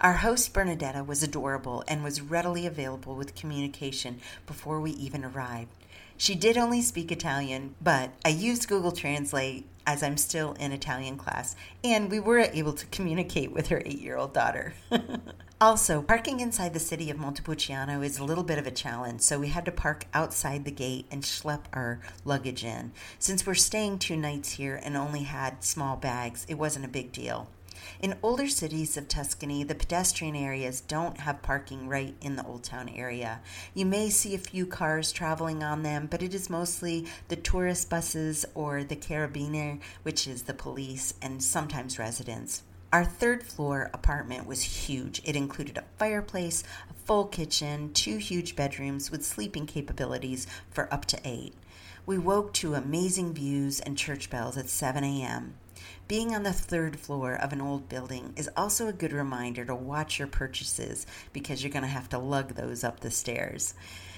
Our 0.00 0.14
host 0.14 0.54
Bernadetta 0.54 1.04
was 1.04 1.22
adorable 1.22 1.84
and 1.86 2.02
was 2.02 2.22
readily 2.22 2.64
available 2.64 3.14
with 3.16 3.34
communication 3.34 4.20
before 4.46 4.80
we 4.80 4.92
even 4.92 5.26
arrived. 5.26 5.70
She 6.16 6.34
did 6.34 6.56
only 6.56 6.82
speak 6.82 7.10
Italian, 7.10 7.74
but 7.80 8.10
I 8.24 8.28
used 8.28 8.68
Google 8.68 8.92
Translate 8.92 9.66
as 9.86 10.02
I'm 10.02 10.16
still 10.16 10.52
in 10.54 10.72
Italian 10.72 11.16
class, 11.16 11.56
and 11.82 12.10
we 12.10 12.20
were 12.20 12.38
able 12.38 12.72
to 12.72 12.86
communicate 12.86 13.52
with 13.52 13.68
her 13.68 13.82
eight 13.84 14.00
year 14.00 14.16
old 14.16 14.32
daughter. 14.32 14.74
also, 15.60 16.02
parking 16.02 16.40
inside 16.40 16.72
the 16.74 16.80
city 16.80 17.10
of 17.10 17.18
Montepulciano 17.18 18.00
is 18.02 18.18
a 18.18 18.24
little 18.24 18.44
bit 18.44 18.58
of 18.58 18.66
a 18.66 18.70
challenge, 18.70 19.22
so 19.22 19.38
we 19.38 19.48
had 19.48 19.64
to 19.64 19.72
park 19.72 20.06
outside 20.14 20.64
the 20.64 20.70
gate 20.70 21.06
and 21.10 21.22
schlep 21.22 21.62
our 21.72 22.00
luggage 22.24 22.64
in. 22.64 22.92
Since 23.18 23.46
we're 23.46 23.54
staying 23.54 23.98
two 23.98 24.16
nights 24.16 24.52
here 24.52 24.80
and 24.84 24.96
only 24.96 25.24
had 25.24 25.64
small 25.64 25.96
bags, 25.96 26.46
it 26.48 26.54
wasn't 26.54 26.84
a 26.84 26.88
big 26.88 27.12
deal. 27.12 27.48
In 28.00 28.18
older 28.22 28.48
cities 28.48 28.96
of 28.96 29.08
Tuscany, 29.08 29.64
the 29.64 29.74
pedestrian 29.74 30.36
areas 30.36 30.80
don't 30.80 31.20
have 31.20 31.42
parking 31.42 31.88
right 31.88 32.14
in 32.20 32.36
the 32.36 32.44
Old 32.46 32.64
Town 32.64 32.88
area. 32.88 33.40
You 33.74 33.86
may 33.86 34.10
see 34.10 34.34
a 34.34 34.38
few 34.38 34.66
cars 34.66 35.12
traveling 35.12 35.62
on 35.62 35.82
them, 35.82 36.06
but 36.10 36.22
it 36.22 36.34
is 36.34 36.50
mostly 36.50 37.06
the 37.28 37.36
tourist 37.36 37.90
buses 37.90 38.44
or 38.54 38.84
the 38.84 38.96
carabinieri, 38.96 39.80
which 40.02 40.26
is 40.26 40.42
the 40.42 40.54
police, 40.54 41.14
and 41.22 41.42
sometimes 41.42 41.98
residents. 41.98 42.62
Our 42.92 43.06
third 43.06 43.42
floor 43.42 43.90
apartment 43.94 44.46
was 44.46 44.62
huge. 44.62 45.22
It 45.24 45.34
included 45.34 45.78
a 45.78 45.84
fireplace, 45.96 46.62
a 46.90 46.94
full 47.06 47.24
kitchen, 47.24 47.92
two 47.94 48.18
huge 48.18 48.54
bedrooms 48.54 49.10
with 49.10 49.24
sleeping 49.24 49.64
capabilities 49.64 50.46
for 50.70 50.92
up 50.92 51.06
to 51.06 51.20
eight. 51.24 51.54
We 52.04 52.18
woke 52.18 52.52
to 52.54 52.74
amazing 52.74 53.32
views 53.32 53.80
and 53.80 53.96
church 53.96 54.28
bells 54.28 54.58
at 54.58 54.68
7 54.68 55.04
a.m. 55.04 55.54
Being 56.08 56.34
on 56.34 56.42
the 56.42 56.52
third 56.52 56.98
floor 56.98 57.34
of 57.34 57.52
an 57.52 57.60
old 57.60 57.88
building 57.88 58.32
is 58.36 58.50
also 58.56 58.86
a 58.86 58.92
good 58.92 59.12
reminder 59.12 59.64
to 59.64 59.74
watch 59.74 60.18
your 60.18 60.28
purchases 60.28 61.06
because 61.32 61.62
you're 61.62 61.72
going 61.72 61.82
to 61.82 61.88
have 61.88 62.08
to 62.10 62.18
lug 62.18 62.54
those 62.54 62.84
up 62.84 63.00
the 63.00 63.10
stairs. 63.10 63.74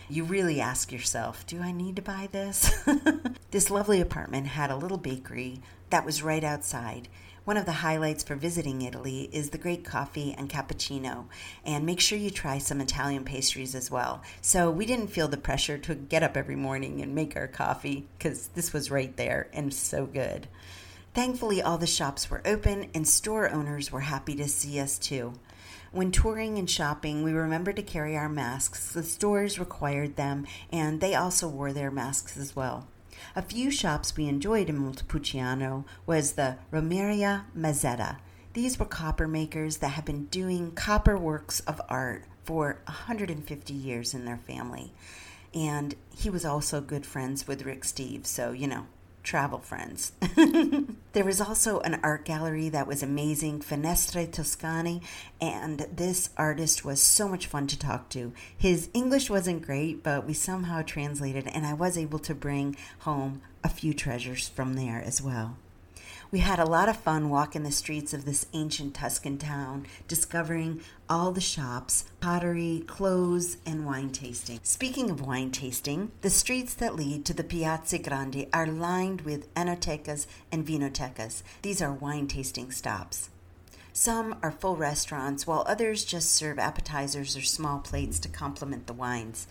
You 0.08 0.24
really 0.24 0.60
ask 0.60 0.92
yourself, 0.92 1.46
do 1.46 1.62
I 1.62 1.72
need 1.72 1.96
to 1.96 2.02
buy 2.02 2.28
this? 2.30 2.84
this 3.50 3.70
lovely 3.70 4.00
apartment 4.00 4.48
had 4.48 4.70
a 4.70 4.76
little 4.76 4.98
bakery 4.98 5.60
that 5.90 6.04
was 6.04 6.22
right 6.22 6.44
outside. 6.44 7.08
One 7.44 7.56
of 7.58 7.66
the 7.66 7.72
highlights 7.72 8.24
for 8.24 8.36
visiting 8.36 8.80
Italy 8.80 9.28
is 9.30 9.50
the 9.50 9.58
great 9.58 9.84
coffee 9.84 10.34
and 10.36 10.48
cappuccino, 10.48 11.26
and 11.64 11.84
make 11.84 12.00
sure 12.00 12.16
you 12.16 12.30
try 12.30 12.56
some 12.56 12.80
Italian 12.80 13.24
pastries 13.24 13.74
as 13.74 13.90
well. 13.90 14.22
So 14.40 14.70
we 14.70 14.86
didn't 14.86 15.08
feel 15.08 15.28
the 15.28 15.36
pressure 15.36 15.76
to 15.76 15.94
get 15.94 16.22
up 16.22 16.38
every 16.38 16.56
morning 16.56 17.02
and 17.02 17.14
make 17.14 17.36
our 17.36 17.46
coffee 17.46 18.06
because 18.16 18.48
this 18.48 18.72
was 18.72 18.90
right 18.90 19.14
there 19.16 19.48
and 19.52 19.74
so 19.74 20.06
good. 20.06 20.48
Thankfully, 21.14 21.62
all 21.62 21.78
the 21.78 21.86
shops 21.86 22.28
were 22.28 22.42
open 22.44 22.90
and 22.92 23.06
store 23.06 23.48
owners 23.48 23.92
were 23.92 24.00
happy 24.00 24.34
to 24.34 24.48
see 24.48 24.80
us 24.80 24.98
too. 24.98 25.34
When 25.92 26.10
touring 26.10 26.58
and 26.58 26.68
shopping, 26.68 27.22
we 27.22 27.32
remembered 27.32 27.76
to 27.76 27.82
carry 27.82 28.16
our 28.16 28.28
masks. 28.28 28.92
The 28.92 29.04
stores 29.04 29.60
required 29.60 30.16
them, 30.16 30.44
and 30.72 31.00
they 31.00 31.14
also 31.14 31.46
wore 31.46 31.72
their 31.72 31.92
masks 31.92 32.36
as 32.36 32.56
well. 32.56 32.88
A 33.36 33.42
few 33.42 33.70
shops 33.70 34.16
we 34.16 34.26
enjoyed 34.26 34.68
in 34.68 34.76
Montepulciano 34.76 35.84
was 36.04 36.32
the 36.32 36.56
Rameria 36.72 37.44
Mazzetti. 37.56 38.16
These 38.54 38.80
were 38.80 38.84
copper 38.84 39.28
makers 39.28 39.76
that 39.76 39.90
had 39.90 40.04
been 40.04 40.24
doing 40.26 40.72
copper 40.72 41.16
works 41.16 41.60
of 41.60 41.80
art 41.88 42.24
for 42.42 42.80
150 42.86 43.72
years 43.72 44.14
in 44.14 44.24
their 44.24 44.38
family. 44.38 44.92
And 45.54 45.94
he 46.10 46.28
was 46.28 46.44
also 46.44 46.80
good 46.80 47.06
friends 47.06 47.46
with 47.46 47.64
Rick 47.64 47.82
Steves, 47.82 48.26
so, 48.26 48.50
you 48.50 48.66
know, 48.66 48.86
travel 49.24 49.58
friends. 49.58 50.12
there 51.12 51.24
was 51.24 51.40
also 51.40 51.80
an 51.80 51.98
art 52.02 52.24
gallery 52.24 52.68
that 52.68 52.86
was 52.86 53.02
amazing, 53.02 53.60
Finestre 53.60 54.30
Toscane, 54.30 55.00
and 55.40 55.86
this 55.92 56.30
artist 56.36 56.84
was 56.84 57.00
so 57.00 57.26
much 57.26 57.46
fun 57.46 57.66
to 57.66 57.78
talk 57.78 58.08
to. 58.10 58.32
His 58.56 58.90
English 58.94 59.30
wasn't 59.30 59.66
great, 59.66 60.04
but 60.04 60.26
we 60.26 60.34
somehow 60.34 60.82
translated, 60.82 61.48
and 61.48 61.66
I 61.66 61.74
was 61.74 61.98
able 61.98 62.20
to 62.20 62.34
bring 62.34 62.76
home 63.00 63.40
a 63.64 63.68
few 63.68 63.94
treasures 63.94 64.48
from 64.48 64.74
there 64.74 65.02
as 65.04 65.20
well. 65.20 65.56
We 66.34 66.40
had 66.40 66.58
a 66.58 66.64
lot 66.64 66.88
of 66.88 66.96
fun 66.96 67.30
walking 67.30 67.62
the 67.62 67.70
streets 67.70 68.12
of 68.12 68.24
this 68.24 68.46
ancient 68.52 68.94
Tuscan 68.96 69.38
town, 69.38 69.86
discovering 70.08 70.80
all 71.08 71.30
the 71.30 71.40
shops, 71.40 72.06
pottery, 72.18 72.82
clothes, 72.88 73.58
and 73.64 73.86
wine 73.86 74.10
tasting. 74.10 74.58
Speaking 74.64 75.10
of 75.10 75.24
wine 75.24 75.52
tasting, 75.52 76.10
the 76.22 76.30
streets 76.30 76.74
that 76.74 76.96
lead 76.96 77.24
to 77.26 77.34
the 77.34 77.44
Piazza 77.44 78.00
Grande 78.00 78.48
are 78.52 78.66
lined 78.66 79.20
with 79.20 79.54
enotecas 79.54 80.26
and 80.50 80.66
vinotecas. 80.66 81.44
These 81.62 81.80
are 81.80 81.92
wine 81.92 82.26
tasting 82.26 82.72
stops. 82.72 83.30
Some 83.92 84.34
are 84.42 84.50
full 84.50 84.74
restaurants, 84.74 85.46
while 85.46 85.62
others 85.68 86.04
just 86.04 86.32
serve 86.32 86.58
appetizers 86.58 87.36
or 87.36 87.42
small 87.42 87.78
plates 87.78 88.18
to 88.18 88.28
complement 88.28 88.88
the 88.88 88.92
wines. 88.92 89.46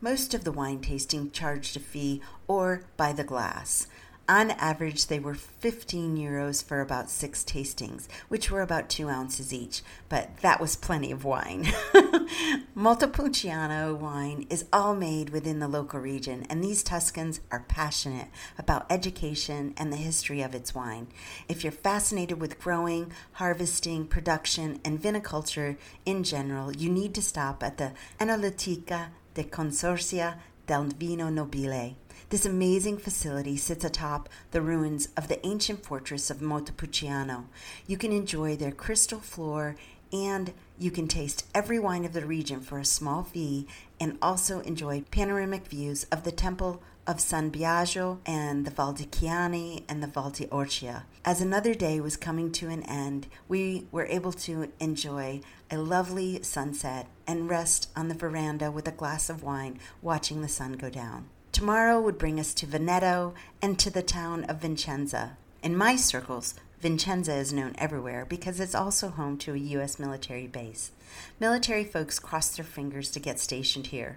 Most 0.00 0.32
of 0.32 0.44
the 0.44 0.52
wine 0.52 0.80
tasting 0.80 1.30
charged 1.30 1.76
a 1.76 1.80
fee 1.80 2.22
or 2.48 2.84
by 2.96 3.12
the 3.12 3.22
glass. 3.22 3.86
On 4.28 4.52
average, 4.52 5.08
they 5.08 5.18
were 5.18 5.34
15 5.34 6.16
euros 6.16 6.64
for 6.64 6.80
about 6.80 7.10
six 7.10 7.42
tastings, 7.42 8.06
which 8.28 8.50
were 8.50 8.62
about 8.62 8.88
two 8.88 9.08
ounces 9.08 9.52
each, 9.52 9.82
but 10.08 10.36
that 10.38 10.60
was 10.60 10.76
plenty 10.76 11.10
of 11.10 11.24
wine. 11.24 11.72
Montepulciano 12.74 13.94
wine 13.94 14.46
is 14.48 14.64
all 14.72 14.94
made 14.94 15.30
within 15.30 15.58
the 15.58 15.66
local 15.66 15.98
region, 15.98 16.46
and 16.48 16.62
these 16.62 16.84
Tuscans 16.84 17.40
are 17.50 17.64
passionate 17.66 18.28
about 18.56 18.86
education 18.90 19.74
and 19.76 19.92
the 19.92 19.96
history 19.96 20.40
of 20.40 20.54
its 20.54 20.72
wine. 20.72 21.08
If 21.48 21.64
you're 21.64 21.72
fascinated 21.72 22.40
with 22.40 22.60
growing, 22.60 23.12
harvesting, 23.32 24.06
production, 24.06 24.80
and 24.84 25.02
viniculture 25.02 25.76
in 26.06 26.22
general, 26.22 26.72
you 26.72 26.88
need 26.88 27.12
to 27.14 27.22
stop 27.22 27.62
at 27.64 27.76
the 27.76 27.92
Enoteca 28.20 29.08
de 29.34 29.42
Consorzio 29.42 30.34
del 30.66 30.84
Vino 30.84 31.28
Nobile. 31.28 31.96
This 32.30 32.46
amazing 32.46 32.98
facility 32.98 33.56
sits 33.56 33.84
atop 33.84 34.28
the 34.50 34.62
ruins 34.62 35.08
of 35.16 35.28
the 35.28 35.44
ancient 35.46 35.84
fortress 35.84 36.30
of 36.30 36.40
Montepulciano. 36.40 37.46
You 37.86 37.96
can 37.96 38.12
enjoy 38.12 38.56
their 38.56 38.72
crystal 38.72 39.20
floor 39.20 39.76
and 40.12 40.52
you 40.78 40.90
can 40.90 41.08
taste 41.08 41.46
every 41.54 41.78
wine 41.78 42.04
of 42.04 42.12
the 42.12 42.26
region 42.26 42.60
for 42.60 42.78
a 42.78 42.84
small 42.84 43.22
fee 43.22 43.66
and 43.98 44.18
also 44.20 44.60
enjoy 44.60 45.02
panoramic 45.10 45.66
views 45.66 46.04
of 46.12 46.24
the 46.24 46.32
temple 46.32 46.82
of 47.06 47.20
San 47.20 47.50
Biagio 47.50 48.18
and 48.26 48.64
the 48.64 48.70
Val 48.70 48.92
di 48.92 49.04
Chiana 49.04 49.82
and 49.88 50.02
the 50.02 50.06
Val 50.06 50.30
di 50.30 50.46
Orcia. 50.46 51.02
As 51.24 51.40
another 51.40 51.74
day 51.74 52.00
was 52.00 52.16
coming 52.16 52.52
to 52.52 52.68
an 52.68 52.82
end, 52.84 53.26
we 53.48 53.86
were 53.90 54.06
able 54.06 54.32
to 54.32 54.70
enjoy 54.78 55.40
a 55.70 55.78
lovely 55.78 56.42
sunset 56.42 57.08
and 57.26 57.48
rest 57.48 57.88
on 57.96 58.08
the 58.08 58.14
veranda 58.14 58.70
with 58.70 58.86
a 58.86 58.92
glass 58.92 59.28
of 59.28 59.42
wine 59.42 59.78
watching 60.00 60.42
the 60.42 60.48
sun 60.48 60.74
go 60.74 60.90
down. 60.90 61.26
Tomorrow 61.52 62.00
would 62.00 62.16
bring 62.16 62.40
us 62.40 62.54
to 62.54 62.66
Veneto 62.66 63.34
and 63.60 63.78
to 63.78 63.90
the 63.90 64.02
town 64.02 64.44
of 64.44 64.60
Vicenza. 64.60 65.36
In 65.62 65.76
my 65.76 65.96
circles, 65.96 66.54
Vicenza 66.82 67.36
is 67.36 67.52
known 67.52 67.74
everywhere 67.76 68.24
because 68.24 68.58
it's 68.58 68.74
also 68.74 69.10
home 69.10 69.36
to 69.38 69.52
a 69.52 69.58
U.S. 69.58 69.98
military 69.98 70.46
base. 70.46 70.92
Military 71.38 71.84
folks 71.84 72.18
cross 72.18 72.56
their 72.56 72.64
fingers 72.64 73.10
to 73.10 73.20
get 73.20 73.38
stationed 73.38 73.88
here. 73.88 74.16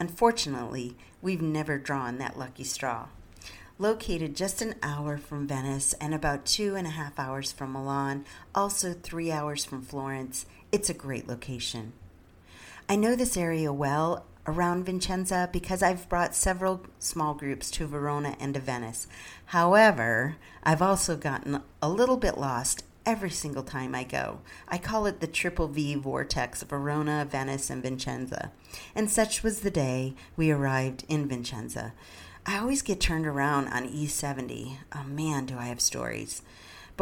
Unfortunately, 0.00 0.96
we've 1.22 1.40
never 1.40 1.78
drawn 1.78 2.18
that 2.18 2.36
lucky 2.36 2.64
straw. 2.64 3.06
Located 3.78 4.34
just 4.34 4.60
an 4.60 4.74
hour 4.82 5.18
from 5.18 5.46
Venice 5.46 5.92
and 5.94 6.12
about 6.12 6.44
two 6.44 6.74
and 6.74 6.88
a 6.88 6.90
half 6.90 7.16
hours 7.16 7.52
from 7.52 7.72
Milan, 7.72 8.24
also 8.56 8.92
three 8.92 9.30
hours 9.30 9.64
from 9.64 9.82
Florence, 9.82 10.46
it's 10.72 10.90
a 10.90 10.94
great 10.94 11.28
location. 11.28 11.92
I 12.88 12.96
know 12.96 13.14
this 13.14 13.36
area 13.36 13.72
well 13.72 14.24
around 14.46 14.86
Vicenza 14.86 15.50
because 15.52 15.82
I've 15.82 16.08
brought 16.08 16.34
several 16.34 16.82
small 16.98 17.34
groups 17.34 17.70
to 17.72 17.86
Verona 17.86 18.36
and 18.40 18.54
to 18.54 18.60
Venice. 18.60 19.06
However, 19.46 20.36
I've 20.62 20.82
also 20.82 21.16
gotten 21.16 21.62
a 21.80 21.88
little 21.88 22.16
bit 22.16 22.38
lost 22.38 22.84
every 23.04 23.30
single 23.30 23.62
time 23.62 23.94
I 23.94 24.04
go. 24.04 24.40
I 24.68 24.78
call 24.78 25.06
it 25.06 25.20
the 25.20 25.26
triple 25.26 25.68
V 25.68 25.94
vortex 25.94 26.62
Verona, 26.62 27.26
Venice, 27.28 27.70
and 27.70 27.82
Vicenza. 27.82 28.50
And 28.94 29.10
such 29.10 29.42
was 29.42 29.60
the 29.60 29.70
day 29.70 30.14
we 30.36 30.50
arrived 30.50 31.04
in 31.08 31.28
Vicenza. 31.28 31.92
I 32.44 32.58
always 32.58 32.82
get 32.82 33.00
turned 33.00 33.26
around 33.26 33.68
on 33.68 33.88
E70. 33.88 34.78
Oh 34.94 35.04
man, 35.04 35.46
do 35.46 35.56
I 35.58 35.66
have 35.66 35.80
stories. 35.80 36.42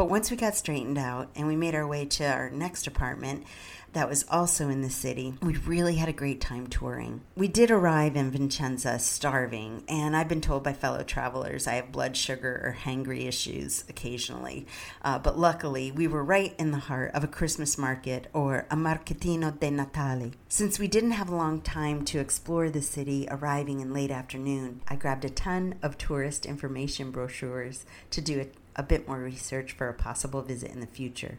But 0.01 0.09
once 0.09 0.31
we 0.31 0.37
got 0.37 0.55
straightened 0.55 0.97
out 0.97 1.29
and 1.35 1.45
we 1.45 1.55
made 1.55 1.75
our 1.75 1.85
way 1.85 2.05
to 2.05 2.25
our 2.25 2.49
next 2.49 2.87
apartment, 2.87 3.45
that 3.93 4.09
was 4.09 4.25
also 4.31 4.67
in 4.67 4.81
the 4.81 4.89
city. 4.89 5.35
We 5.43 5.57
really 5.57 5.97
had 5.97 6.09
a 6.09 6.13
great 6.13 6.41
time 6.41 6.65
touring. 6.65 7.21
We 7.35 7.47
did 7.47 7.69
arrive 7.69 8.15
in 8.15 8.31
Vicenza 8.31 8.99
starving, 8.99 9.83
and 9.87 10.15
I've 10.15 10.27
been 10.27 10.41
told 10.41 10.63
by 10.63 10.73
fellow 10.73 11.03
travelers 11.03 11.67
I 11.67 11.73
have 11.73 11.91
blood 11.91 12.17
sugar 12.17 12.61
or 12.63 12.77
hangry 12.81 13.27
issues 13.27 13.83
occasionally. 13.89 14.65
Uh, 15.03 15.19
but 15.19 15.37
luckily, 15.37 15.91
we 15.91 16.07
were 16.07 16.23
right 16.23 16.55
in 16.57 16.71
the 16.71 16.79
heart 16.79 17.11
of 17.13 17.23
a 17.23 17.27
Christmas 17.27 17.77
market 17.77 18.27
or 18.33 18.65
a 18.71 18.75
Marchettino 18.75 19.59
de 19.59 19.69
Natale. 19.69 20.31
Since 20.47 20.79
we 20.79 20.87
didn't 20.87 21.11
have 21.11 21.29
a 21.29 21.35
long 21.35 21.61
time 21.61 22.05
to 22.05 22.19
explore 22.19 22.71
the 22.71 22.81
city, 22.81 23.27
arriving 23.29 23.81
in 23.81 23.93
late 23.93 24.09
afternoon, 24.11 24.81
I 24.87 24.95
grabbed 24.95 25.25
a 25.25 25.29
ton 25.29 25.75
of 25.83 25.97
tourist 25.97 26.45
information 26.45 27.11
brochures 27.11 27.85
to 28.09 28.21
do 28.21 28.39
a 28.39 28.47
bit 28.83 29.07
more 29.07 29.19
research 29.19 29.73
for 29.73 29.89
a 29.89 29.93
possible 29.93 30.41
visit 30.41 30.71
in 30.71 30.79
the 30.79 30.87
future. 30.87 31.37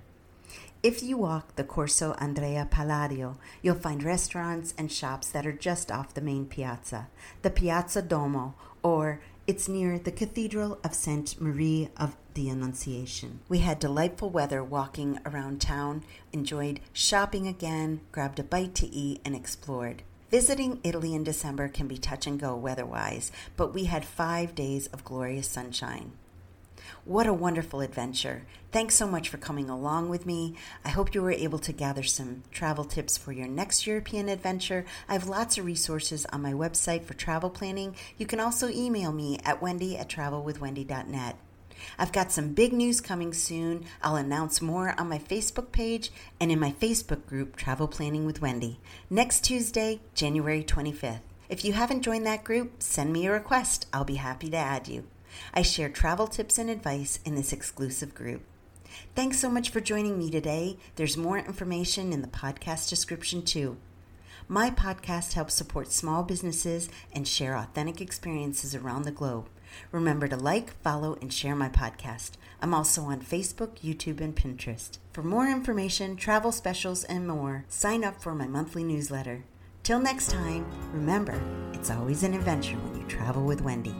If 0.83 1.03
you 1.03 1.17
walk 1.17 1.55
the 1.55 1.65
Corso 1.65 2.13
Andrea 2.15 2.67
Palladio, 2.69 3.39
you'll 3.63 3.77
find 3.77 4.03
restaurants 4.03 4.75
and 4.77 4.91
shops 4.91 5.29
that 5.31 5.47
are 5.47 5.53
just 5.53 5.93
off 5.93 6.13
the 6.13 6.21
main 6.21 6.47
piazza, 6.47 7.09
the 7.43 7.51
Piazza 7.51 8.03
Duomo, 8.03 8.55
or 8.83 9.21
it's 9.47 9.69
near 9.69 9.99
the 9.99 10.11
Cathedral 10.11 10.79
of 10.83 10.95
St. 10.95 11.41
Marie 11.41 11.89
of 11.97 12.17
the 12.35 12.49
Annunciation. 12.49 13.41
We 13.49 13.59
had 13.59 13.79
delightful 13.79 14.31
weather 14.31 14.63
walking 14.63 15.21
around 15.25 15.61
town, 15.61 16.03
enjoyed 16.33 16.81
shopping 16.93 17.47
again, 17.47 18.01
grabbed 18.11 18.41
a 18.41 18.45
bite 18.45 18.75
to 18.77 18.87
eat, 18.89 19.21
and 19.25 19.37
explored. 19.37 20.03
Visiting 20.31 20.81
Italy 20.83 21.15
in 21.15 21.25
December 21.25 21.69
can 21.69 21.87
be 21.87 21.99
touch 21.99 22.27
and 22.27 22.41
go 22.41 22.57
weather 22.57 22.87
wise, 22.87 23.31
but 23.57 23.75
we 23.75 23.85
had 23.85 24.05
five 24.05 24.55
days 24.55 24.87
of 24.89 25.05
glorious 25.05 25.47
sunshine. 25.47 26.13
What 27.05 27.27
a 27.27 27.33
wonderful 27.33 27.81
adventure. 27.81 28.45
Thanks 28.71 28.95
so 28.95 29.09
much 29.09 29.29
for 29.29 29.37
coming 29.37 29.69
along 29.69 30.09
with 30.09 30.25
me. 30.25 30.55
I 30.85 30.91
hope 30.91 31.17
you 31.17 31.21
were 31.21 31.33
able 31.33 31.59
to 31.59 31.73
gather 31.73 32.05
some 32.05 32.45
travel 32.53 32.85
tips 32.85 33.19
for 33.19 33.33
your 33.33 33.49
next 33.49 33.89
European 33.89 34.29
adventure. 34.29 34.85
I 35.09 35.15
have 35.15 35.27
lots 35.27 35.59
of 35.59 35.65
resources 35.65 36.27
on 36.27 36.43
my 36.43 36.53
website 36.53 37.03
for 37.03 37.15
travel 37.15 37.51
planning. 37.51 37.97
You 38.19 38.27
can 38.27 38.39
also 38.39 38.69
email 38.69 39.11
me 39.11 39.41
at 39.45 39.61
wendy 39.61 39.99
at 39.99 40.09
travelwithwendy.net. 40.09 41.37
I've 41.99 42.13
got 42.13 42.31
some 42.31 42.55
big 42.55 42.73
news 42.73 43.01
coming 43.01 43.33
soon. 43.33 43.85
I'll 44.01 44.15
announce 44.15 44.63
more 44.63 44.95
on 44.97 45.09
my 45.09 45.19
Facebook 45.19 45.73
page 45.73 46.13
and 46.39 46.53
in 46.53 46.61
my 46.61 46.71
Facebook 46.71 47.27
group, 47.27 47.57
Travel 47.57 47.89
Planning 47.89 48.27
with 48.27 48.41
Wendy, 48.41 48.79
next 49.11 49.43
Tuesday, 49.43 49.99
January 50.15 50.63
25th. 50.63 51.23
If 51.49 51.65
you 51.65 51.73
haven't 51.73 52.03
joined 52.03 52.27
that 52.27 52.45
group, 52.45 52.81
send 52.81 53.13
me 53.13 53.27
a 53.27 53.33
request. 53.33 53.89
I'll 53.93 54.05
be 54.05 54.15
happy 54.15 54.49
to 54.51 54.57
add 54.57 54.87
you. 54.87 55.09
I 55.55 55.63
share 55.63 55.89
travel 55.89 56.27
tips 56.27 56.59
and 56.59 56.69
advice 56.71 57.19
in 57.25 57.35
this 57.35 57.53
exclusive 57.53 58.15
group. 58.15 58.43
Thanks 59.15 59.39
so 59.39 59.49
much 59.49 59.71
for 59.71 59.81
joining 59.81 60.19
me 60.19 60.31
today. 60.31 60.77
There's 60.97 61.17
more 61.17 61.39
information 61.39 62.13
in 62.13 62.23
the 62.23 62.29
podcast 62.29 62.89
description, 62.89 63.43
too. 63.43 63.77
My 64.49 64.71
podcast 64.71 65.33
helps 65.35 65.55
support 65.55 65.93
small 65.93 66.23
businesses 66.23 66.89
and 67.13 67.27
share 67.27 67.57
authentic 67.57 68.01
experiences 68.01 68.75
around 68.75 69.03
the 69.03 69.13
globe. 69.13 69.49
Remember 69.91 70.29
to 70.29 70.37
like, 70.37 70.75
follow, 70.83 71.17
and 71.21 71.33
share 71.33 71.57
my 71.57 71.69
podcast. 71.69 72.33
I'm 72.61 72.75
also 72.75 73.03
on 73.03 73.21
Facebook, 73.21 73.79
YouTube, 73.79 74.21
and 74.21 74.35
Pinterest. 74.35 74.99
For 75.13 75.23
more 75.23 75.49
information, 75.49 76.17
travel 76.17 76.53
specials, 76.53 77.05
and 77.05 77.27
more, 77.27 77.65
sign 77.69 78.05
up 78.05 78.23
for 78.23 78.35
my 78.35 78.47
monthly 78.47 78.85
newsletter. 78.85 79.45
Till 79.83 79.99
next 79.99 80.31
time, 80.31 80.67
remember, 80.93 81.41
it's 81.73 81.91
always 81.91 82.23
an 82.23 82.35
adventure 82.35 82.77
when 82.77 83.01
you 83.01 83.07
travel 83.09 83.45
with 83.45 83.63
Wendy. 83.63 83.95